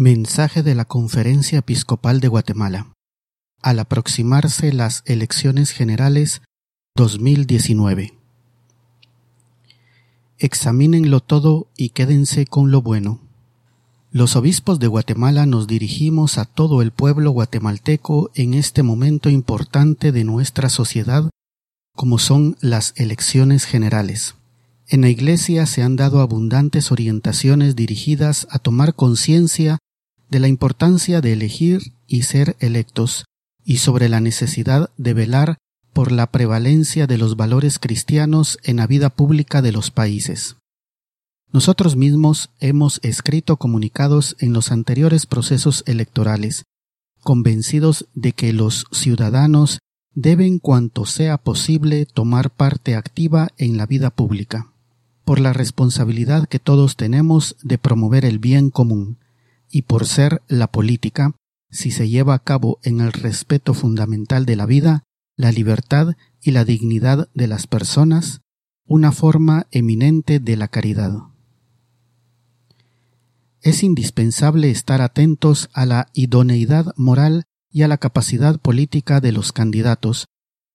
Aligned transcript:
Mensaje 0.00 0.62
de 0.62 0.76
la 0.76 0.84
Conferencia 0.84 1.58
Episcopal 1.58 2.20
de 2.20 2.28
Guatemala. 2.28 2.92
Al 3.60 3.80
aproximarse 3.80 4.72
las 4.72 5.02
elecciones 5.06 5.72
generales 5.72 6.40
2019. 6.94 8.14
Examínenlo 10.38 11.18
todo 11.18 11.66
y 11.76 11.88
quédense 11.88 12.46
con 12.46 12.70
lo 12.70 12.80
bueno. 12.80 13.18
Los 14.12 14.36
obispos 14.36 14.78
de 14.78 14.86
Guatemala 14.86 15.46
nos 15.46 15.66
dirigimos 15.66 16.38
a 16.38 16.44
todo 16.44 16.80
el 16.80 16.92
pueblo 16.92 17.32
guatemalteco 17.32 18.30
en 18.36 18.54
este 18.54 18.84
momento 18.84 19.30
importante 19.30 20.12
de 20.12 20.22
nuestra 20.22 20.68
sociedad, 20.68 21.28
como 21.96 22.20
son 22.20 22.56
las 22.60 22.92
elecciones 22.94 23.64
generales. 23.64 24.36
En 24.86 25.00
la 25.00 25.08
Iglesia 25.08 25.66
se 25.66 25.82
han 25.82 25.96
dado 25.96 26.20
abundantes 26.20 26.92
orientaciones 26.92 27.74
dirigidas 27.74 28.46
a 28.52 28.60
tomar 28.60 28.94
conciencia 28.94 29.78
de 30.30 30.40
la 30.40 30.48
importancia 30.48 31.20
de 31.20 31.32
elegir 31.32 31.92
y 32.06 32.22
ser 32.22 32.56
electos, 32.60 33.24
y 33.64 33.78
sobre 33.78 34.08
la 34.08 34.20
necesidad 34.20 34.90
de 34.96 35.14
velar 35.14 35.58
por 35.92 36.12
la 36.12 36.30
prevalencia 36.30 37.06
de 37.06 37.18
los 37.18 37.36
valores 37.36 37.78
cristianos 37.78 38.58
en 38.62 38.76
la 38.76 38.86
vida 38.86 39.10
pública 39.10 39.62
de 39.62 39.72
los 39.72 39.90
países. 39.90 40.56
Nosotros 41.50 41.96
mismos 41.96 42.50
hemos 42.60 43.00
escrito 43.02 43.56
comunicados 43.56 44.36
en 44.38 44.52
los 44.52 44.70
anteriores 44.70 45.26
procesos 45.26 45.82
electorales, 45.86 46.64
convencidos 47.22 48.06
de 48.14 48.32
que 48.32 48.52
los 48.52 48.86
ciudadanos 48.92 49.78
deben 50.14 50.58
cuanto 50.58 51.06
sea 51.06 51.38
posible 51.38 52.06
tomar 52.06 52.50
parte 52.50 52.96
activa 52.96 53.48
en 53.56 53.76
la 53.76 53.86
vida 53.86 54.10
pública, 54.10 54.72
por 55.24 55.40
la 55.40 55.52
responsabilidad 55.52 56.48
que 56.48 56.58
todos 56.58 56.96
tenemos 56.96 57.56
de 57.62 57.78
promover 57.78 58.24
el 58.24 58.38
bien 58.38 58.70
común, 58.70 59.18
y 59.70 59.82
por 59.82 60.06
ser 60.06 60.42
la 60.48 60.68
política, 60.68 61.34
si 61.70 61.90
se 61.90 62.08
lleva 62.08 62.34
a 62.34 62.38
cabo 62.38 62.78
en 62.82 63.00
el 63.00 63.12
respeto 63.12 63.74
fundamental 63.74 64.46
de 64.46 64.56
la 64.56 64.66
vida, 64.66 65.02
la 65.36 65.52
libertad 65.52 66.14
y 66.40 66.52
la 66.52 66.64
dignidad 66.64 67.28
de 67.34 67.46
las 67.46 67.66
personas, 67.66 68.40
una 68.86 69.12
forma 69.12 69.66
eminente 69.70 70.40
de 70.40 70.56
la 70.56 70.68
caridad. 70.68 71.12
Es 73.60 73.82
indispensable 73.82 74.70
estar 74.70 75.02
atentos 75.02 75.68
a 75.72 75.84
la 75.84 76.08
idoneidad 76.14 76.94
moral 76.96 77.44
y 77.70 77.82
a 77.82 77.88
la 77.88 77.98
capacidad 77.98 78.58
política 78.58 79.20
de 79.20 79.32
los 79.32 79.52
candidatos 79.52 80.26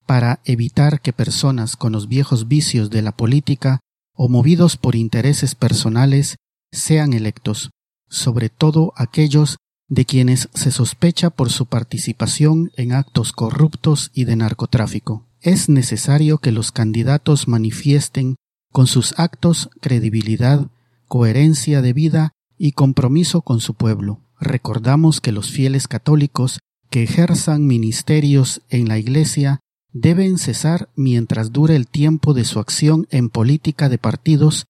para 0.06 0.42
evitar 0.46 1.02
que 1.02 1.14
personas 1.14 1.76
con 1.76 1.94
los 1.94 2.08
viejos 2.08 2.48
vicios 2.48 2.90
de 2.90 3.02
la 3.02 3.16
política 3.16 3.80
o 4.14 4.30
movidos 4.30 4.78
por 4.78 4.96
intereses 4.96 5.56
personales 5.56 6.36
sean 6.72 7.14
electos, 7.14 7.72
sobre 8.14 8.50
todo 8.50 8.94
aquellos 8.96 9.58
de 9.90 10.06
quienes 10.06 10.48
se 10.54 10.72
sospecha 10.72 11.32
por 11.32 11.50
su 11.50 11.66
participación 11.66 12.72
en 12.78 12.94
actos 12.94 13.34
corruptos 13.34 14.12
y 14.14 14.26
de 14.26 14.36
narcotráfico. 14.36 15.26
Es 15.42 15.68
necesario 15.68 16.38
que 16.38 16.52
los 16.52 16.72
candidatos 16.72 17.48
manifiesten 17.48 18.36
con 18.72 18.88
sus 18.88 19.14
actos 19.18 19.70
credibilidad, 19.82 20.68
coherencia 21.08 21.82
de 21.82 21.94
vida 21.94 22.32
y 22.58 22.74
compromiso 22.74 23.42
con 23.42 23.60
su 23.60 23.74
pueblo. 23.74 24.22
Recordamos 24.40 25.20
que 25.20 25.32
los 25.32 25.52
fieles 25.52 25.88
católicos 25.88 26.60
que 26.90 27.04
ejerzan 27.04 27.66
ministerios 27.66 28.62
en 28.70 28.88
la 28.88 29.00
Iglesia 29.00 29.60
deben 29.92 30.38
cesar 30.38 30.90
mientras 30.96 31.52
dure 31.52 31.76
el 31.76 31.88
tiempo 31.88 32.34
de 32.34 32.46
su 32.46 32.60
acción 32.60 33.08
en 33.10 33.30
política 33.30 33.90
de 33.90 33.98
partidos 33.98 34.66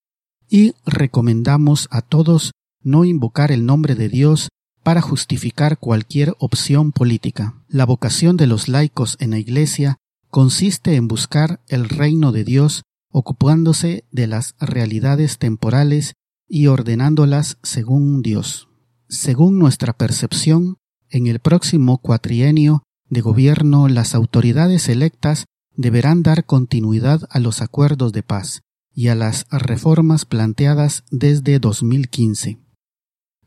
y 0.50 0.76
recomendamos 0.86 1.88
a 1.92 2.02
todos 2.02 2.52
no 2.84 3.06
invocar 3.06 3.52
el 3.52 3.66
nombre 3.66 3.96
de 3.96 4.10
Dios 4.10 4.50
para 4.84 5.02
justificar 5.02 5.78
cualquier 5.78 6.36
opción 6.40 6.92
política. 6.92 7.56
La 7.68 7.86
vocación 7.86 8.38
de 8.38 8.48
los 8.48 8.68
laicos 8.68 9.16
en 9.20 9.32
la 9.32 9.40
Iglesia 9.40 9.98
consiste 10.30 10.96
en 10.96 11.08
buscar 11.08 11.62
el 11.68 11.88
reino 11.90 12.32
de 12.32 12.44
Dios 12.44 12.84
ocupándose 13.10 14.04
de 14.12 14.28
las 14.28 14.56
realidades 14.60 15.38
temporales 15.38 16.14
y 16.48 16.68
ordenándolas 16.68 17.58
según 17.64 18.22
Dios. 18.22 18.68
Según 19.08 19.60
nuestra 19.60 19.94
percepción, 19.94 20.78
en 21.10 21.28
el 21.28 21.40
próximo 21.40 22.00
cuatrienio 22.00 22.84
de 23.10 23.22
gobierno 23.22 23.88
las 23.88 24.16
autoridades 24.16 24.90
electas 24.90 25.46
deberán 25.76 26.24
dar 26.24 26.46
continuidad 26.46 27.22
a 27.30 27.40
los 27.40 27.62
acuerdos 27.62 28.12
de 28.12 28.24
paz 28.24 28.62
y 28.94 29.08
a 29.08 29.16
las 29.16 29.46
reformas 29.52 30.26
planteadas 30.26 31.04
desde 31.12 31.60
2015 31.60 32.63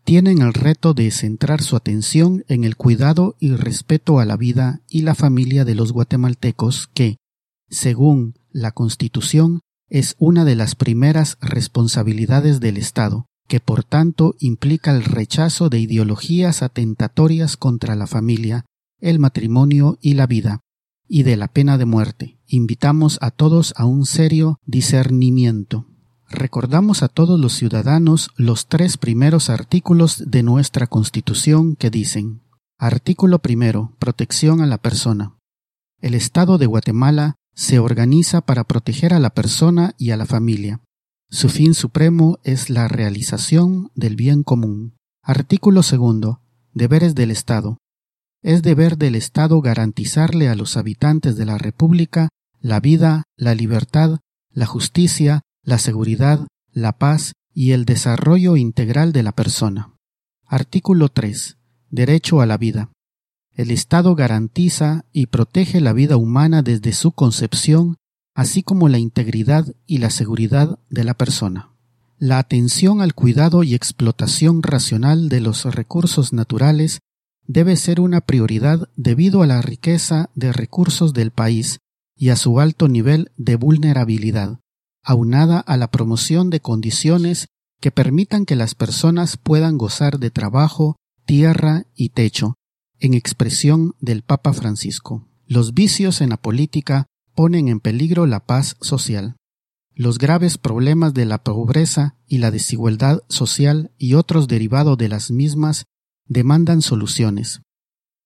tienen 0.07 0.41
el 0.41 0.55
reto 0.55 0.95
de 0.95 1.11
centrar 1.11 1.61
su 1.61 1.75
atención 1.75 2.45
en 2.47 2.63
el 2.63 2.77
cuidado 2.77 3.35
y 3.41 3.51
respeto 3.51 4.21
a 4.21 4.25
la 4.25 4.37
vida 4.37 4.81
y 4.89 5.03
la 5.03 5.17
familia 5.17 5.65
de 5.65 5.75
los 5.75 5.91
guatemaltecos 5.91 6.89
que, 6.95 7.17
según 7.69 8.35
la 8.53 8.71
Constitución, 8.71 9.63
es 9.89 10.15
una 10.21 10.45
de 10.45 10.55
las 10.55 10.77
primeras 10.77 11.39
responsabilidades 11.41 12.61
del 12.61 12.77
Estado, 12.77 13.27
que 13.49 13.59
por 13.59 13.83
tanto 13.83 14.37
implica 14.39 14.93
el 14.93 15.03
rechazo 15.03 15.71
de 15.71 15.81
ideologías 15.81 16.63
atentatorias 16.63 17.57
contra 17.57 17.97
la 17.97 18.07
familia, 18.07 18.65
el 19.01 19.19
matrimonio 19.19 19.99
y 20.01 20.15
la 20.15 20.29
vida, 20.29 20.61
y 21.09 21.25
de 21.25 21.37
la 21.37 21.49
pena 21.49 21.79
de 21.79 21.85
muerte. 21.85 22.39
Invitamos 22.47 23.19
a 23.23 23.33
todos 23.33 23.75
a 23.77 23.87
un 23.87 24.07
serio 24.07 24.61
discernimiento 24.67 25.89
recordamos 26.29 27.03
a 27.03 27.09
todos 27.09 27.39
los 27.39 27.53
ciudadanos 27.55 28.31
los 28.37 28.67
tres 28.67 28.97
primeros 28.97 29.51
artículos 29.51 30.25
de 30.27 30.43
nuestra 30.43 30.87
Constitución 30.87 31.77
que 31.77 31.91
dicen 31.91 32.43
Artículo 32.79 33.39
primero. 33.39 33.97
Protección 33.99 34.61
a 34.61 34.67
la 34.67 34.77
persona. 34.77 35.39
El 36.01 36.15
Estado 36.15 36.59
de 36.59 36.67
Guatemala 36.67 37.37
se 37.55 37.79
organiza 37.79 38.43
para 38.43 38.65
proteger 38.65 39.15
a 39.15 39.19
la 39.19 39.31
persona 39.31 39.95
y 39.97 40.11
a 40.11 40.19
la 40.19 40.27
familia. 40.27 40.83
Su 41.31 41.49
fin 41.49 41.73
supremo 41.73 42.39
es 42.45 42.69
la 42.69 42.87
realización 42.87 43.91
del 43.95 44.15
bien 44.15 44.43
común. 44.43 44.95
Artículo 45.23 45.83
segundo. 45.83 46.43
Deberes 46.75 47.15
del 47.15 47.31
Estado. 47.31 47.79
Es 48.43 48.63
deber 48.63 48.99
del 48.99 49.15
Estado 49.15 49.63
garantizarle 49.63 50.51
a 50.51 50.55
los 50.55 50.77
habitantes 50.77 51.37
de 51.37 51.47
la 51.47 51.57
República 51.57 52.29
la 52.61 52.81
vida, 52.81 53.23
la 53.37 53.55
libertad, 53.55 54.19
la 54.51 54.67
justicia, 54.67 55.41
la 55.67 55.79
seguridad, 55.79 56.47
la 56.73 56.97
paz 56.97 57.33
y 57.53 57.73
el 57.73 57.87
desarrollo 57.87 58.57
integral 58.57 59.13
de 59.13 59.25
la 59.25 59.33
persona. 59.33 59.95
Artículo 60.47 61.09
3. 61.09 61.59
Derecho 61.91 62.41
a 62.41 62.47
la 62.47 62.57
vida. 62.57 62.93
El 63.53 63.73
Estado 63.73 64.15
garantiza 64.15 65.05
y 65.13 65.27
protege 65.27 65.81
la 65.81 65.93
vida 65.93 66.17
humana 66.17 66.63
desde 66.63 66.93
su 66.93 67.11
concepción, 67.11 67.97
así 68.33 68.63
como 68.63 68.89
la 68.89 68.99
integridad 68.99 69.67
y 69.87 69.99
la 69.99 70.11
seguridad 70.11 70.79
de 70.89 71.03
la 71.03 71.15
persona. 71.15 71.71
La 72.17 72.39
atención 72.39 73.03
al 73.03 73.15
cuidado 73.15 73.65
y 73.65 73.75
explotación 73.75 74.63
racional 74.63 75.29
de 75.29 75.41
los 75.41 75.65
recursos 75.65 76.33
naturales 76.33 77.01
debe 77.45 77.75
ser 77.75 78.01
una 78.01 78.21
prioridad 78.21 78.89
debido 78.95 79.43
a 79.43 79.49
la 79.49 79.63
riqueza 79.63 80.31
de 80.37 80.53
recursos 80.53 81.13
del 81.13 81.33
país 81.33 81.81
y 82.15 82.29
a 82.29 82.37
su 82.37 82.61
alto 82.61 82.87
nivel 82.87 83.33
de 83.37 83.57
vulnerabilidad 83.57 84.61
aunada 85.07 85.61
a 85.61 85.77
la 85.77 85.91
promoción 85.91 86.51
de 86.51 86.61
condiciones 86.61 87.47
que 87.81 87.93
permitan 87.93 88.45
que 88.45 88.57
las 88.57 88.75
personas 88.75 89.37
puedan 89.37 89.79
gozar 89.79 90.19
de 90.19 90.31
trabajo, 90.31 90.97
tierra 91.25 91.87
y 91.95 92.09
techo, 92.09 92.55
en 92.99 93.15
expresión 93.15 93.95
del 94.01 94.23
Papa 94.23 94.53
Francisco. 94.53 95.29
Los 95.47 95.75
vicios 95.75 96.21
en 96.21 96.31
la 96.31 96.37
política 96.39 97.07
ponen 97.35 97.69
en 97.69 97.79
peligro 97.79 98.27
la 98.27 98.41
paz 98.41 98.77
social. 98.81 99.37
Los 99.95 100.19
graves 100.19 100.59
problemas 100.59 101.15
de 101.15 101.25
la 101.25 101.43
pobreza 101.43 102.17
y 102.27 102.39
la 102.39 102.51
desigualdad 102.51 103.21
social 103.29 103.93
y 103.99 104.15
otros 104.15 104.49
derivados 104.49 104.99
de 104.99 105.09
las 105.09 105.31
mismas 105.31 105.85
demandan 106.27 106.83
soluciones. 106.83 107.61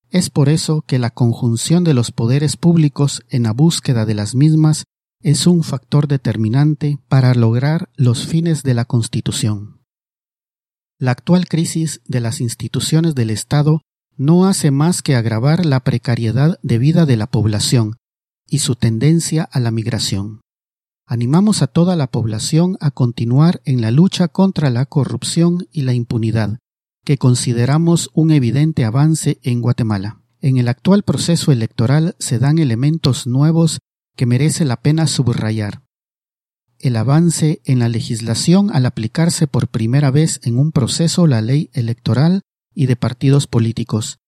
Es 0.09 0.31
por 0.31 0.49
eso 0.49 0.83
que 0.83 0.99
la 0.99 1.11
conjunción 1.11 1.85
de 1.85 1.93
los 1.93 2.11
poderes 2.11 2.57
públicos 2.57 3.23
en 3.29 3.43
la 3.43 3.53
búsqueda 3.53 4.07
de 4.07 4.15
las 4.15 4.35
mismas 4.35 4.85
es 5.23 5.47
un 5.47 5.63
factor 5.63 6.09
determinante 6.09 6.99
para 7.09 7.35
lograr 7.35 7.91
los 7.97 8.27
fines 8.27 8.63
de 8.63 8.75
la 8.75 8.87
Constitución. 8.87 9.81
La 10.99 11.13
actual 11.13 11.47
crisis 11.47 12.01
de 12.07 12.21
las 12.21 12.41
instituciones 12.41 13.15
del 13.15 13.31
Estado 13.31 13.83
no 14.17 14.47
hace 14.47 14.71
más 14.71 15.03
que 15.03 15.17
agravar 15.17 15.65
la 15.65 15.81
precariedad 15.81 16.59
de 16.63 16.79
vida 16.79 17.07
de 17.07 17.17
la 17.17 17.27
población 17.27 17.97
y 18.47 18.59
su 18.59 18.77
tendencia 18.77 19.45
a 19.45 19.61
la 19.61 19.71
migración. 19.71 20.41
Animamos 21.07 21.63
a 21.63 21.67
toda 21.67 21.97
la 21.97 22.07
población 22.07 22.77
a 22.81 22.91
continuar 22.91 23.61
en 23.65 23.81
la 23.81 23.91
lucha 23.91 24.29
contra 24.29 24.71
la 24.71 24.87
corrupción 24.87 25.67
y 25.73 25.83
la 25.83 25.93
impunidad, 25.93 26.59
que 27.05 27.19
consideramos 27.19 28.11
un 28.15 28.31
evidente 28.31 28.85
avance 28.85 29.39
en 29.43 29.61
Guatemala. 29.61 30.23
En 30.41 30.57
el 30.57 30.69
actual 30.69 31.03
proceso 31.03 31.53
electoral 31.53 32.15
se 32.19 32.39
dan 32.39 32.59
elementos 32.59 33.27
nuevos 33.27 33.81
que 34.17 34.27
merece 34.27 34.65
la 34.65 34.81
pena 34.81 35.07
subrayar. 35.07 35.83
El 36.79 36.97
avance 36.97 37.61
en 37.65 37.79
la 37.79 37.89
legislación 37.89 38.71
al 38.73 38.87
aplicarse 38.87 39.47
por 39.47 39.69
primera 39.69 40.11
vez 40.11 40.41
en 40.45 40.59
un 40.59 40.73
proceso 40.73 41.27
la 41.27 41.43
ley 41.43 41.71
electoral 41.75 42.43
y 42.75 42.87
de 42.87 42.97
partidos 42.97 43.47
políticos, 43.47 44.19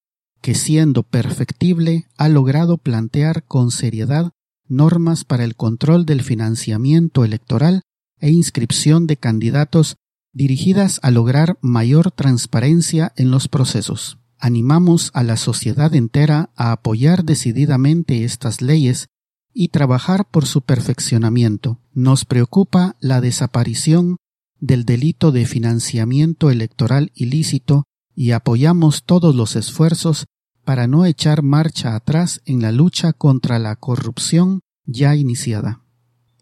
que 0.43 0.55
siendo 0.55 1.03
perfectible 1.03 2.09
ha 2.19 2.29
logrado 2.29 2.77
plantear 2.77 3.45
con 3.45 3.71
seriedad 3.71 4.33
normas 4.69 5.25
para 5.25 5.45
el 5.45 5.57
control 5.57 6.05
del 6.05 6.23
financiamiento 6.23 7.25
electoral 7.25 7.83
e 8.19 8.31
inscripción 8.31 9.07
de 9.07 9.17
candidatos 9.17 9.97
dirigidas 10.33 10.99
a 11.03 11.11
lograr 11.11 11.59
mayor 11.61 12.11
transparencia 12.11 13.13
en 13.17 13.31
los 13.31 13.49
procesos. 13.49 14.19
Animamos 14.39 15.11
a 15.15 15.23
la 15.23 15.37
sociedad 15.37 15.95
entera 15.95 16.51
a 16.57 16.73
apoyar 16.73 17.25
decididamente 17.25 18.25
estas 18.25 18.61
leyes 18.61 19.07
y 19.55 19.69
trabajar 19.69 20.29
por 20.31 20.47
su 20.47 20.63
perfeccionamiento. 20.63 21.79
Nos 21.93 22.25
preocupa 22.25 22.97
la 23.01 23.21
desaparición 23.21 24.17
del 24.61 24.85
delito 24.85 25.33
de 25.33 25.47
financiamiento 25.47 26.51
electoral 26.51 27.11
ilícito 27.15 27.85
y 28.15 28.31
apoyamos 28.31 29.05
todos 29.05 29.35
los 29.35 29.57
esfuerzos 29.57 30.27
para 30.65 30.87
no 30.87 31.05
echar 31.05 31.43
marcha 31.43 31.97
atrás 31.97 32.41
en 32.45 32.63
la 32.63 32.73
lucha 32.73 33.13
contra 33.13 33.59
la 33.59 33.75
corrupción 33.77 34.61
ya 34.85 35.17
iniciada. 35.17 35.83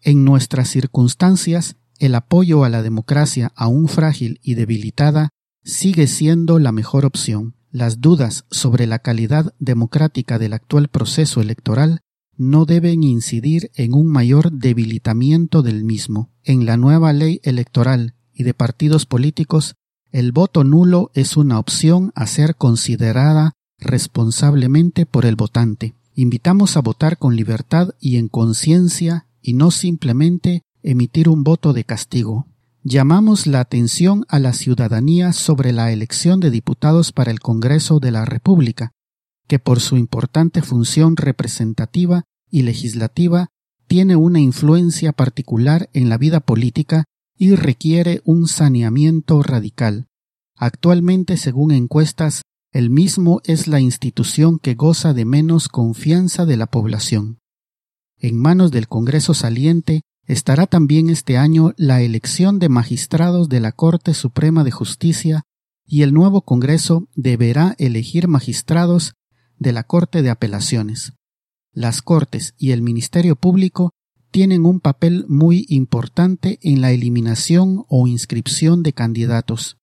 En 0.03 0.23
nuestras 0.25 0.69
circunstancias, 0.69 1.77
el 1.99 2.15
apoyo 2.15 2.63
a 2.63 2.69
la 2.69 2.81
democracia 2.81 3.51
aún 3.55 3.87
frágil 3.87 4.39
y 4.41 4.55
debilitada 4.55 5.29
sigue 5.63 6.07
siendo 6.07 6.59
la 6.59 6.71
mejor 6.71 7.05
opción. 7.05 7.55
Las 7.71 8.01
dudas 8.01 8.45
sobre 8.51 8.85
la 8.85 8.99
calidad 8.99 9.53
democrática 9.59 10.37
del 10.39 10.53
actual 10.53 10.87
proceso 10.89 11.41
electoral 11.41 12.01
no 12.41 12.65
deben 12.65 13.03
incidir 13.03 13.69
en 13.75 13.93
un 13.93 14.07
mayor 14.07 14.51
debilitamiento 14.51 15.61
del 15.61 15.83
mismo. 15.83 16.31
En 16.43 16.65
la 16.65 16.75
nueva 16.75 17.13
ley 17.13 17.39
electoral 17.43 18.15
y 18.33 18.41
de 18.41 18.55
partidos 18.55 19.05
políticos, 19.05 19.75
el 20.11 20.31
voto 20.31 20.63
nulo 20.63 21.11
es 21.13 21.37
una 21.37 21.59
opción 21.59 22.11
a 22.15 22.25
ser 22.25 22.55
considerada 22.55 23.53
responsablemente 23.77 25.05
por 25.05 25.27
el 25.27 25.35
votante. 25.35 25.93
Invitamos 26.15 26.77
a 26.77 26.81
votar 26.81 27.19
con 27.19 27.35
libertad 27.35 27.89
y 27.99 28.17
en 28.17 28.27
conciencia 28.27 29.27
y 29.39 29.53
no 29.53 29.69
simplemente 29.69 30.63
emitir 30.81 31.29
un 31.29 31.43
voto 31.43 31.73
de 31.73 31.83
castigo. 31.83 32.47
Llamamos 32.83 33.45
la 33.45 33.59
atención 33.59 34.25
a 34.29 34.39
la 34.39 34.53
ciudadanía 34.53 35.31
sobre 35.33 35.73
la 35.73 35.91
elección 35.91 36.39
de 36.39 36.49
diputados 36.49 37.11
para 37.11 37.29
el 37.29 37.39
Congreso 37.39 37.99
de 37.99 38.09
la 38.09 38.25
República, 38.25 38.93
que 39.47 39.59
por 39.59 39.79
su 39.79 39.95
importante 39.95 40.63
función 40.63 41.17
representativa 41.17 42.25
y 42.51 42.61
legislativa 42.61 43.47
tiene 43.87 44.15
una 44.15 44.39
influencia 44.39 45.11
particular 45.11 45.89
en 45.93 46.09
la 46.09 46.17
vida 46.17 46.41
política 46.41 47.05
y 47.35 47.55
requiere 47.55 48.21
un 48.23 48.47
saneamiento 48.47 49.41
radical. 49.41 50.07
Actualmente, 50.55 51.37
según 51.37 51.71
encuestas, 51.71 52.43
el 52.71 52.89
mismo 52.89 53.41
es 53.43 53.67
la 53.67 53.79
institución 53.79 54.59
que 54.59 54.75
goza 54.75 55.13
de 55.13 55.25
menos 55.25 55.67
confianza 55.67 56.45
de 56.45 56.55
la 56.55 56.67
población. 56.67 57.39
En 58.17 58.37
manos 58.37 58.71
del 58.71 58.87
Congreso 58.87 59.33
saliente 59.33 60.01
estará 60.25 60.67
también 60.67 61.09
este 61.09 61.37
año 61.37 61.73
la 61.77 62.01
elección 62.01 62.59
de 62.59 62.69
magistrados 62.69 63.49
de 63.49 63.59
la 63.59 63.71
Corte 63.71 64.13
Suprema 64.13 64.63
de 64.63 64.71
Justicia 64.71 65.41
y 65.85 66.03
el 66.03 66.13
nuevo 66.13 66.43
Congreso 66.43 67.09
deberá 67.15 67.75
elegir 67.79 68.27
magistrados 68.27 69.15
de 69.57 69.73
la 69.73 69.83
Corte 69.83 70.21
de 70.21 70.29
Apelaciones. 70.29 71.13
Las 71.73 72.01
Cortes 72.01 72.53
y 72.57 72.71
el 72.71 72.81
Ministerio 72.81 73.37
Público 73.37 73.91
tienen 74.29 74.65
un 74.65 74.81
papel 74.81 75.25
muy 75.29 75.65
importante 75.69 76.59
en 76.61 76.81
la 76.81 76.91
eliminación 76.91 77.85
o 77.87 78.07
inscripción 78.07 78.83
de 78.83 78.93
candidatos. 78.93 79.77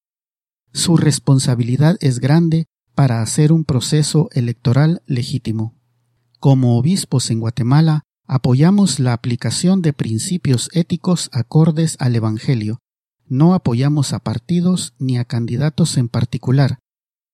Su 0.71 0.97
responsabilidad 0.97 1.97
es 1.99 2.19
grande 2.19 2.65
para 2.93 3.21
hacer 3.21 3.51
un 3.51 3.63
proceso 3.63 4.29
electoral 4.33 5.01
legítimo. 5.07 5.75
Como 6.39 6.77
obispos 6.77 7.31
en 7.31 7.39
Guatemala, 7.39 8.03
apoyamos 8.27 8.99
la 8.99 9.13
aplicación 9.13 9.81
de 9.81 9.93
principios 9.93 10.69
éticos 10.73 11.29
acordes 11.33 11.95
al 11.99 12.15
Evangelio. 12.15 12.77
No 13.27 13.55
apoyamos 13.55 14.13
a 14.13 14.19
partidos 14.19 14.93
ni 14.99 15.17
a 15.17 15.25
candidatos 15.25 15.97
en 15.97 16.07
particular, 16.07 16.77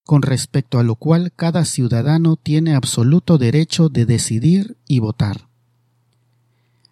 con 0.05 0.21
respecto 0.21 0.79
a 0.79 0.83
lo 0.83 0.95
cual 0.95 1.33
cada 1.35 1.65
ciudadano 1.65 2.35
tiene 2.35 2.75
absoluto 2.75 3.37
derecho 3.37 3.89
de 3.89 4.05
decidir 4.05 4.77
y 4.87 4.99
votar. 4.99 5.49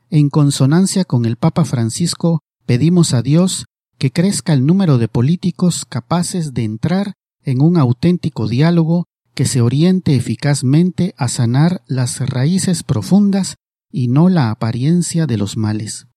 En 0.09 0.29
consonancia 0.29 1.05
con 1.05 1.25
el 1.25 1.37
Papa 1.37 1.63
Francisco, 1.63 2.41
pedimos 2.65 3.13
a 3.13 3.21
Dios 3.21 3.65
que 3.97 4.11
crezca 4.11 4.53
el 4.53 4.65
número 4.65 4.97
de 4.97 5.07
políticos 5.07 5.85
capaces 5.87 6.53
de 6.53 6.63
entrar 6.63 7.13
en 7.43 7.61
un 7.61 7.77
auténtico 7.77 8.47
diálogo 8.47 9.05
que 9.35 9.45
se 9.45 9.61
oriente 9.61 10.15
eficazmente 10.15 11.13
a 11.17 11.27
sanar 11.27 11.81
las 11.87 12.19
raíces 12.19 12.83
profundas 12.83 13.55
y 13.91 14.07
no 14.07 14.29
la 14.29 14.49
apariencia 14.49 15.27
de 15.27 15.37
los 15.37 15.57
males. 15.57 16.07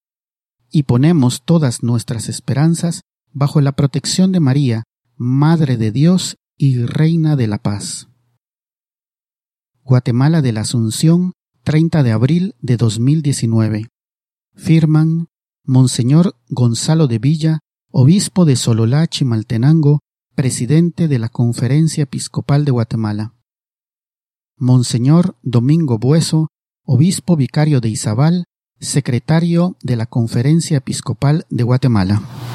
Y 0.70 0.84
ponemos 0.84 1.43
todas 1.43 1.82
nuestras 1.82 2.28
esperanzas 2.28 3.02
bajo 3.32 3.60
la 3.60 3.72
protección 3.72 4.32
de 4.32 4.40
María, 4.40 4.82
Madre 5.16 5.76
de 5.76 5.93
Dios 5.93 6.37
y 6.56 6.85
Reina 6.85 7.37
de 7.37 7.47
la 7.47 7.58
Paz. 7.58 8.08
Guatemala 9.85 10.43
de 10.43 10.53
la 10.53 10.62
Asunción, 10.62 11.32
30 11.64 12.03
de 12.03 12.12
abril 12.12 12.55
de 12.61 12.76
2019. 12.76 13.87
Firman 14.55 15.29
Monseñor 15.64 16.37
Gonzalo 16.49 17.08
de 17.08 17.19
Villa, 17.19 17.61
obispo 17.91 18.44
de 18.44 18.56
Sololá, 18.56 19.06
Chimaltenango, 19.06 20.00
presidente 20.35 21.08
de 21.08 21.19
la 21.19 21.29
Conferencia 21.29 22.05
Episcopal 22.05 22.64
de 22.64 22.73
Guatemala. 22.73 23.35
Monseñor 24.56 25.37
Domingo 25.43 25.99
Bueso, 25.99 26.49
obispo 26.85 27.37
vicario 27.37 27.81
de 27.81 27.91
Izabal, 27.91 28.44
secretario 28.81 29.76
de 29.82 29.97
la 29.97 30.06
Conferencia 30.06 30.79
Episcopal 30.79 31.44
de 31.50 31.64
Guatemala. 31.64 32.23